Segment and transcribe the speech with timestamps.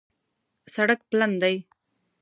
[0.73, 1.55] سړک پلن دی